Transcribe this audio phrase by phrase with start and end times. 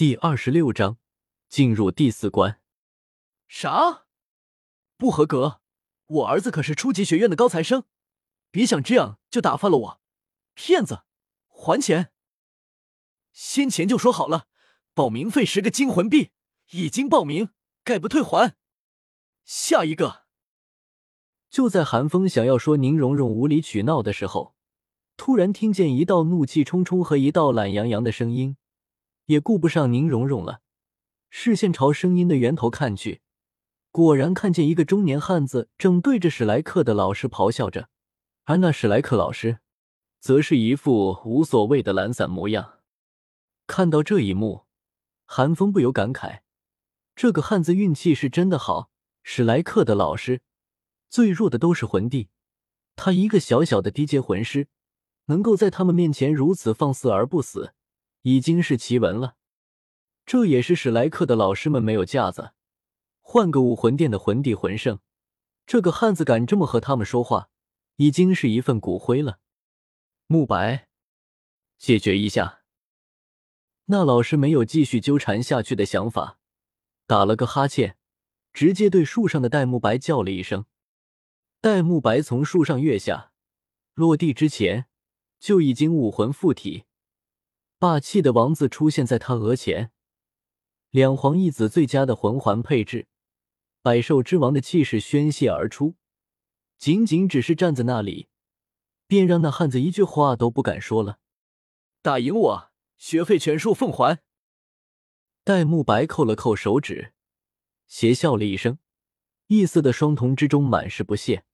[0.00, 0.96] 第二十六章，
[1.50, 2.58] 进入第四关。
[3.46, 4.06] 啥？
[4.96, 5.60] 不合格？
[6.06, 7.84] 我儿子可是初级学院的高材生，
[8.50, 10.00] 别想这样就打发了我！
[10.54, 11.02] 骗子，
[11.48, 12.12] 还钱！
[13.34, 14.46] 先前就说好了，
[14.94, 16.30] 报名费十个金魂币，
[16.70, 17.50] 已经报名，
[17.84, 18.56] 概不退还。
[19.44, 20.22] 下一个。
[21.50, 24.56] 就在韩风想要说宁荣荣无理取闹的时候，
[25.18, 28.56] 突然听见一道怒气冲冲和一道懒洋洋的声音。
[29.30, 30.60] 也顾不上宁荣荣了，
[31.28, 33.20] 视线朝声音的源头看去，
[33.92, 37.88] 果然看见一个中年汉子正对着史莱克的老师咆哮着，
[38.42, 39.60] 而那史莱克老师，
[40.18, 42.80] 则是一副无所谓的懒散模样。
[43.68, 44.64] 看到这一幕，
[45.26, 46.40] 韩风不由感慨：
[47.14, 48.90] 这个汉子运气是真的好。
[49.22, 50.40] 史莱克的老师
[51.08, 52.30] 最弱的都是魂帝，
[52.96, 54.66] 他一个小小的低阶魂师，
[55.26, 57.74] 能够在他们面前如此放肆而不死。
[58.22, 59.36] 已经是奇闻了，
[60.26, 62.52] 这也是史莱克的老师们没有架子。
[63.20, 64.98] 换个武魂殿的魂帝魂圣，
[65.66, 67.48] 这个汉子敢这么和他们说话，
[67.96, 69.38] 已经是一份骨灰了。
[70.26, 70.88] 慕白，
[71.78, 72.62] 解决一下。
[73.86, 76.38] 那老师没有继续纠缠下去的想法，
[77.06, 77.96] 打了个哈欠，
[78.52, 80.66] 直接对树上的戴沐白叫了一声。
[81.60, 83.32] 戴沐白从树上跃下，
[83.94, 84.86] 落地之前
[85.38, 86.84] 就已经武魂附体。
[87.80, 89.90] 霸气的王子出现在他额前，
[90.90, 93.08] 两皇一子最佳的魂环配置，
[93.80, 95.94] 百兽之王的气势宣泄而出。
[96.78, 98.28] 仅仅只是站在那里，
[99.06, 101.20] 便让那汉子一句话都不敢说了。
[102.02, 104.18] 打赢我，学费全数奉还。
[105.42, 107.14] 戴沐白扣了扣手指，
[107.86, 108.78] 邪笑了一声，
[109.46, 111.44] 异色的双瞳之中满是不屑。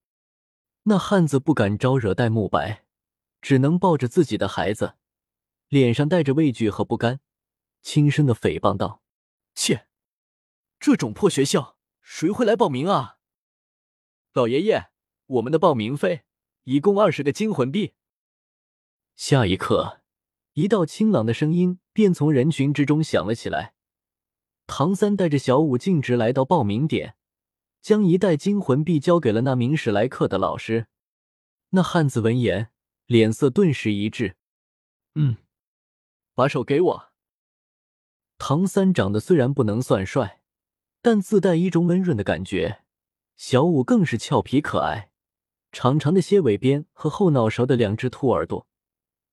[0.83, 2.83] 那汉子不敢招惹戴沐白，
[3.41, 4.95] 只能抱着自己的孩子。
[5.69, 7.19] 脸上带着畏惧和不甘，
[7.81, 9.01] 轻声的诽谤道
[9.53, 9.87] ：“切，
[10.79, 13.17] 这种破学校，谁会来报名啊？
[14.31, 14.91] 老爷爷，
[15.25, 16.23] 我们的报名费
[16.63, 17.93] 一共二十个金魂币。”
[19.17, 20.01] 下一刻，
[20.53, 23.73] 一道清朗的声音便从人群之中响了起来。
[24.67, 27.15] 唐三带着小舞径直来到报名点，
[27.81, 30.87] 将一袋金魂币交给了那名史莱克的老师。
[31.71, 32.71] 那汉子闻言，
[33.05, 34.37] 脸色顿时一滞
[35.15, 35.35] ：“嗯。”
[36.37, 37.09] 把手给我。
[38.37, 40.43] 唐三长得虽然不能算帅，
[41.01, 42.83] 但自带一种温润的感觉。
[43.35, 45.09] 小五更是俏皮可爱，
[45.71, 48.67] 长长的蝎尾边和后脑勺的两只兔耳朵，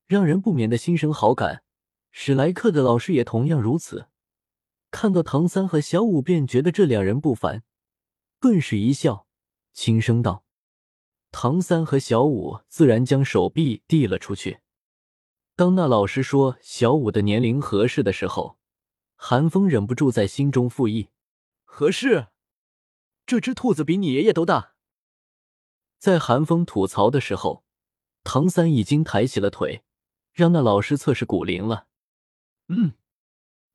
[0.06, 1.62] 让人不免的心生好感。
[2.10, 4.08] 史莱克的老师也同样如此。
[4.90, 7.64] 看到唐三和小五，便觉得这两人不凡，
[8.40, 9.26] 顿时一笑，
[9.74, 10.46] 轻声道
[11.30, 14.60] ：“唐三和小五自然将手臂递了出去。”
[15.56, 18.58] 当那老师说小五的年龄合适的时候，
[19.14, 21.10] 韩风忍不住在心中附议
[21.62, 22.26] ：“合适？
[23.24, 24.74] 这只兔子比你爷爷都大。”
[25.98, 27.64] 在韩风吐槽的时候，
[28.24, 29.84] 唐三已经抬起了腿，
[30.32, 31.86] 让那老师测试骨龄了。
[32.66, 32.94] 嗯，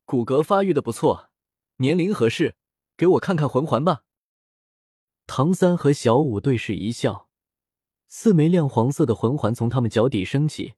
[0.04, 1.30] 骨骼发育的不错，
[1.76, 2.56] 年龄合适，
[2.94, 4.04] 给我看看魂环吧。
[5.26, 7.30] 唐三和小五对视一笑，
[8.06, 10.74] 四枚亮黄色的魂环从他们脚底升起。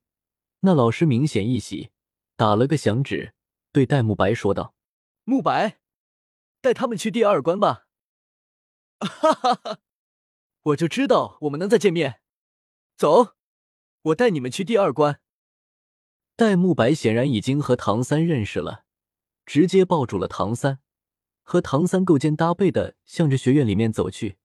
[0.65, 1.91] 那老师明显一喜，
[2.37, 3.35] 打了个响指，
[3.73, 4.77] 对戴沐白说道
[5.27, 5.81] ：“沐白，
[6.61, 7.89] 带他们去第二关吧。
[9.03, 9.81] ”哈哈哈！
[10.63, 12.21] 我就知道我们能再见面。
[12.97, 13.35] 走，
[14.03, 15.21] 我带你们去第二关。
[16.37, 18.85] 戴沐白显然已经和唐三认识了，
[19.45, 20.79] 直接抱住了唐三，
[21.43, 24.39] 和唐三勾肩搭背的向着学院里面走去，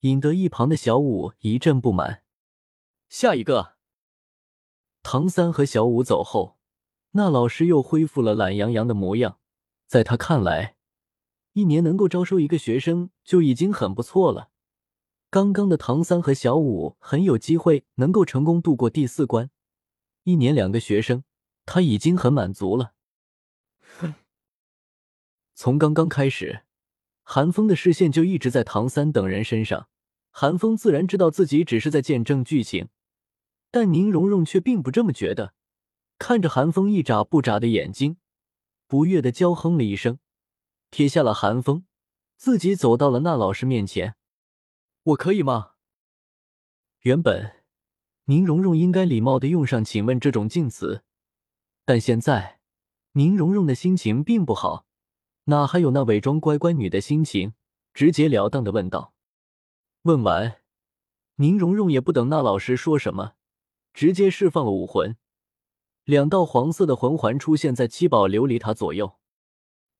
[0.00, 2.22] 引得一旁的小舞一阵不满。
[3.08, 3.75] 下一个。
[5.08, 6.58] 唐三和小五走后，
[7.12, 9.38] 那老师又恢复了懒洋洋的模样。
[9.86, 10.74] 在他看来，
[11.52, 14.50] 一年能够招收一个学生就已经很不错了。
[15.30, 19.48] 刚刚的唐三和小五很有机会能够成功度过第四关，
[20.24, 21.22] 一年两个学生，
[21.64, 22.94] 他已经很满足了。
[24.00, 24.12] 哼！
[25.54, 26.62] 从刚刚开始，
[27.22, 29.86] 韩风的视线就一直在唐三等人身上。
[30.32, 32.88] 韩风自然知道自己只是在见证剧情。
[33.76, 35.52] 但宁荣荣却并不这么觉得，
[36.18, 38.16] 看着韩风一眨不眨的眼睛，
[38.86, 40.18] 不悦的娇哼了一声，
[40.88, 41.84] 撇下了韩风，
[42.38, 44.16] 自己走到了那老师面前。
[45.02, 45.72] 我可以吗？
[47.00, 47.64] 原本
[48.24, 51.02] 宁荣荣应该礼貌的用上“请问”这种敬词，
[51.84, 52.60] 但现在
[53.12, 54.86] 宁荣荣的心情并不好，
[55.44, 57.52] 哪还有那伪装乖乖女的心情？
[57.92, 59.12] 直截了当的问道。
[60.04, 60.62] 问完，
[61.34, 63.34] 宁荣荣也不等那老师说什么。
[63.96, 65.16] 直接释放了武魂，
[66.04, 69.16] 两道黄色的魂环出现在七宝琉璃塔左右。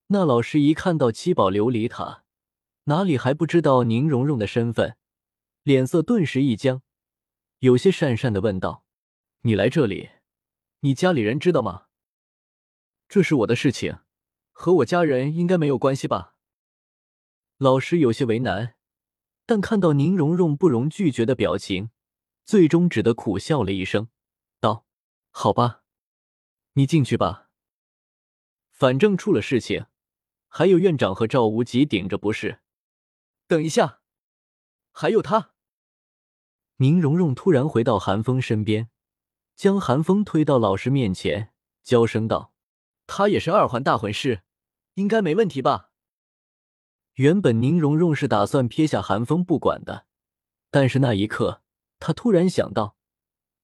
[0.09, 2.23] 那老师一看到七宝琉璃塔，
[2.85, 4.99] 哪里还不知道宁荣荣的身份，
[5.63, 6.83] 脸色顿时一僵，
[7.61, 8.85] 有些讪讪的问道
[9.41, 10.11] ：“你来这里，
[10.81, 11.85] 你家里人知道吗？
[13.09, 14.01] 这是我的事情，
[14.53, 16.35] 和我家人应该没有关系吧？”
[17.57, 18.75] 老师有些为难，
[19.47, 21.89] 但看到宁荣荣不容拒绝的表情，
[22.47, 24.09] 最终只得苦笑了一声，
[24.61, 24.87] 道
[25.31, 25.83] ：“好吧，
[26.75, 27.51] 你进去吧。
[28.71, 29.87] 反正出了事情，
[30.47, 32.61] 还有院长和赵无极顶着不是。”
[33.49, 34.01] 等一下，
[34.93, 35.55] 还有他。
[36.77, 38.91] 宁荣荣突然回到韩风身边，
[39.57, 41.53] 将韩风推到老师面前，
[41.83, 42.55] 娇声道
[43.09, 44.43] ：“他也是二环大魂师，
[44.95, 45.91] 应该没问题吧？”
[47.15, 50.07] 原本宁荣荣是打算撇下韩风不管的，
[50.71, 51.63] 但是那一刻，
[51.99, 52.97] 他突然想到，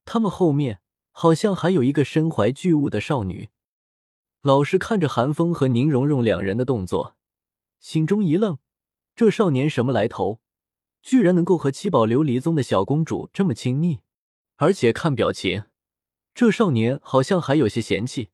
[0.05, 0.81] 他们后面
[1.11, 3.50] 好像还有一个身怀巨物的少女。
[4.40, 7.17] 老师看着韩风和宁荣荣两人的动作，
[7.79, 8.58] 心中一愣：
[9.14, 10.40] 这少年什么来头？
[11.02, 14.00] 居然能够和七宝琉璃宗的小公主这么亲密，
[14.56, 15.64] 而且看表情，
[16.34, 18.31] 这少年好像还有些嫌弃。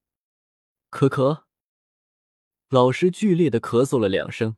[0.90, 1.44] 咳咳，
[2.68, 4.56] 老师剧烈的咳嗽了两声。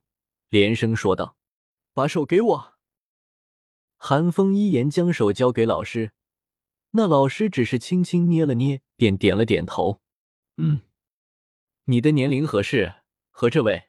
[0.48, 1.36] 连声说道
[1.94, 2.74] ：“把手给我。”
[4.10, 6.10] 韩风依言将手交给老师，
[6.90, 10.00] 那老师只是轻轻捏了捏，便点了点头
[10.58, 10.80] ：“嗯，
[11.84, 12.94] 你的年龄合适，
[13.30, 13.84] 和这位，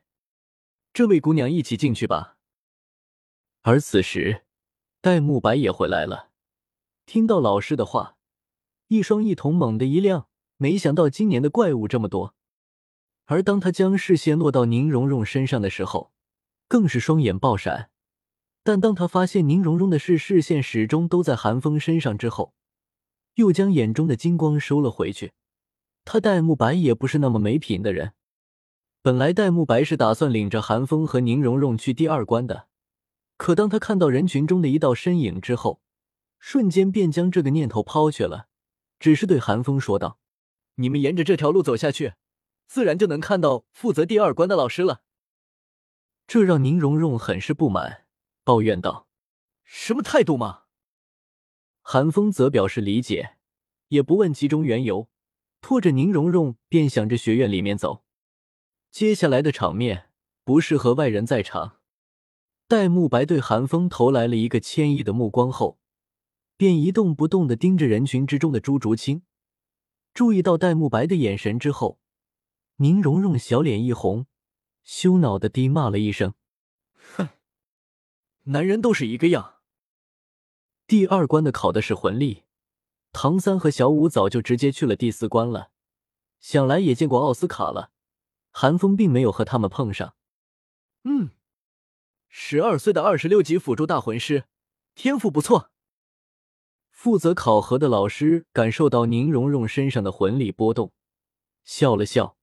[0.94, 2.38] 这位姑娘一起进去吧。”
[3.66, 4.44] 而此时，
[5.02, 6.30] 戴沐白也回来了，
[7.08, 8.18] 听到老师的话，
[8.90, 10.28] 一双一瞳猛地一亮，
[10.58, 12.36] 没想到今年的怪物这么多。
[13.26, 16.14] 而当他将视线落到宁荣荣身上的时候，
[16.68, 17.90] 更是双眼爆闪，
[18.64, 22.54] 但当他发现宁荣荣的视视线始终都在韩风身上之后，
[23.36, 25.34] 又将眼中的金光收了回去。
[26.06, 28.14] 他戴沐白也不是那么没品的人，
[29.02, 32.68] 本来戴沐白是打算领着韩风和宁荣荣去第二关的，
[33.38, 35.82] 可当他看到人群中的一道身影之后，
[36.40, 38.48] 瞬间便将这个念头抛却了，
[39.00, 40.20] 只是对韩风说道
[40.76, 42.14] ：“你们沿着这条路走下去，
[42.68, 45.02] 自然就能看到负责第二关的老师了。”
[46.28, 48.01] 这让宁荣荣很是不满，
[48.44, 49.08] 抱怨道
[49.64, 50.64] ：“什么态度嘛？”
[51.82, 53.38] 韩风则表示理解，
[53.90, 55.10] 也不问其中缘由，
[55.62, 58.04] 拖着宁荣荣便向着学院里面走。
[58.92, 60.10] 接下来的场面
[60.44, 61.80] 不适合外人在场。
[62.68, 65.80] 戴沐白对韩风投来了一个歉意的目光后，
[66.56, 69.24] 便一动不动的盯着人群之中的朱竹清。
[70.14, 72.00] 注意到戴沐白的眼神之后，
[72.78, 74.28] 宁荣荣小脸一红。
[74.84, 76.34] 羞恼的低骂了一声
[77.16, 77.30] ：“哼，
[78.44, 79.56] 男人都是一个样。”
[80.88, 82.44] 第二关的考的是魂力，
[83.12, 85.72] 唐三和小五早就直接去了第四关了，
[86.40, 87.92] 想来也见过奥斯卡了。
[88.52, 90.16] 韩风并没有和他们碰上。
[91.04, 91.32] 嗯，
[92.28, 94.46] 十二岁的二十六级辅助大魂师，
[94.94, 95.72] 天赋不错。
[96.92, 100.92] 负责考核的老师感受到宁荣荣身上的魂力波动，
[101.64, 102.38] 笑了笑。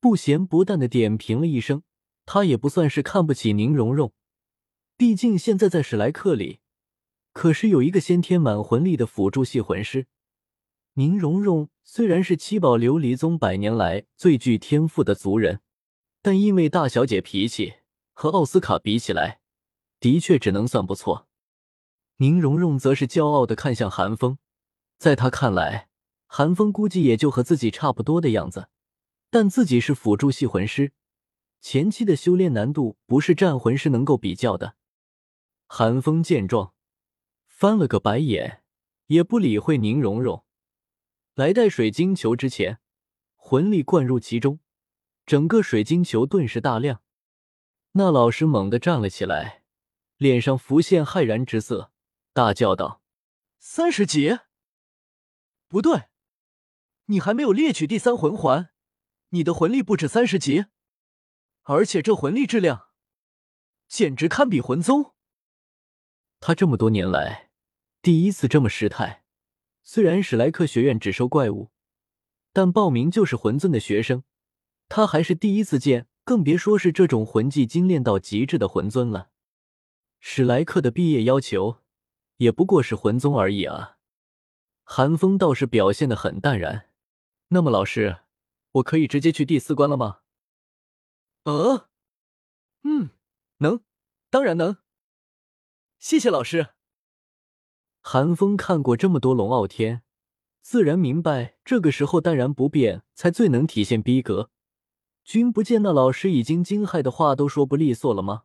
[0.00, 1.82] 不咸不淡的点评了一声，
[2.24, 4.12] 他也不算是看不起宁荣荣，
[4.98, 6.60] 毕竟现在在史莱克里，
[7.34, 10.06] 可是有一个先天满魂力的辅助系魂师。
[10.94, 15.60] 宁荣荣虽然是七宝琉璃宗百年来最具天赋的族人，
[16.22, 17.74] 但因为大小姐脾气
[18.14, 19.40] 和奥斯卡比起来，
[20.00, 21.28] 的确只能算不错。
[22.16, 24.38] 宁荣荣则是骄傲的看向韩风，
[24.96, 25.90] 在他看来，
[26.26, 28.70] 韩风估计也就和自己差不多的样子。
[29.28, 30.92] 但自己是辅助系魂师，
[31.60, 34.76] 前期的修炼难度不是战魂师能够比较的。
[35.66, 36.74] 韩风见状，
[37.46, 38.62] 翻了个白眼，
[39.06, 40.44] 也不理会宁荣荣，
[41.34, 42.80] 来带水晶球之前，
[43.34, 44.60] 魂力灌入其中，
[45.26, 47.02] 整个水晶球顿时大亮。
[47.92, 49.64] 那老师猛地站了起来，
[50.16, 51.92] 脸上浮现骇然之色，
[52.32, 53.02] 大叫道
[53.58, 54.38] ：“三十级？
[55.66, 56.04] 不对，
[57.06, 58.70] 你还没有猎取第三魂环。”
[59.30, 60.66] 你的魂力不止三十级，
[61.62, 62.90] 而且这魂力质量
[63.88, 65.15] 简直堪比魂宗。
[66.46, 67.50] 他这么多年来
[68.00, 69.24] 第一次这么失态。
[69.82, 71.72] 虽然史莱克学院只收怪物，
[72.52, 74.22] 但报名就是魂尊的学生，
[74.88, 79.30] 他还是第一次见，更别说是这种魂技精炼到极致的魂尊了。
[80.20, 81.78] 史莱克的毕业要求
[82.36, 83.98] 也不过是魂宗而已啊。
[84.84, 86.90] 韩风倒是表现的很淡然。
[87.48, 88.18] 那么，老师。
[88.74, 90.20] 我可以直接去第四关了吗？
[91.42, 91.88] 呃，
[92.84, 93.10] 嗯，
[93.56, 93.80] 能，
[94.30, 94.76] 当然能。
[95.98, 96.68] 谢谢老师。
[98.00, 100.02] 韩风看过这么多龙傲天，
[100.60, 104.50] 自然明白这个时候淡然不变才最能体现逼格。
[105.24, 108.44] 君不见那老师已经惊骇的话都说不利索了吗？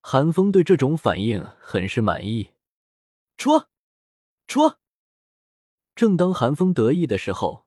[0.00, 2.50] 韩风对这种反应很是满意。
[3.36, 3.68] 戳，
[4.46, 4.78] 戳！
[5.96, 7.66] 正当韩风得意的时候，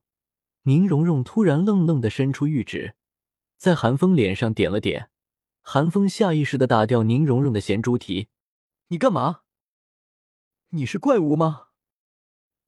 [0.64, 2.96] 宁荣荣突然愣愣的伸出玉指，
[3.58, 5.10] 在韩风脸上点了点。
[5.62, 8.30] 韩风下意识的打掉宁荣荣的咸猪蹄。
[8.88, 9.42] 你干嘛？
[10.70, 11.70] 你是怪物吗？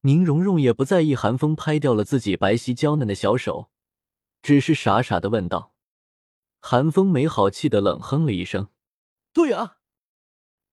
[0.02, 3.72] 宁荣荣也不在意寒风拍掉了自己白皙娇嫩的小手，
[4.42, 5.76] 只是傻傻的问道。
[6.60, 8.70] 寒风没好气的冷哼了一声
[9.34, 9.80] ：“对啊，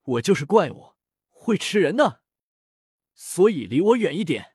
[0.03, 0.95] 我就是怪物，
[1.29, 2.23] 会吃人的，
[3.15, 4.52] 所以离我远一点。”